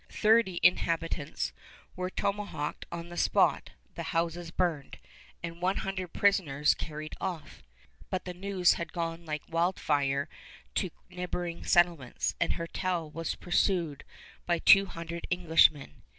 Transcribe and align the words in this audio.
Thirty 0.09 0.59
inhabitants 0.63 1.53
were 1.95 2.09
tomahawked 2.09 2.87
on 2.91 3.09
the 3.09 3.17
spot, 3.17 3.69
the 3.93 4.01
houses 4.17 4.49
burned, 4.49 4.97
and 5.43 5.61
one 5.61 5.77
hundred 5.77 6.07
prisoners 6.07 6.73
carried 6.73 7.13
off; 7.21 7.61
but 8.09 8.25
news 8.35 8.73
had 8.73 8.93
gone 8.93 9.27
like 9.27 9.43
wildfire 9.47 10.27
to 10.73 10.89
neighboring 11.11 11.63
settlements, 11.63 12.33
and 12.39 12.53
Hertel 12.53 13.11
was 13.11 13.35
pursued 13.35 14.03
by 14.47 14.57
two 14.57 14.87
hundred 14.87 15.27
Englishmen. 15.29 16.01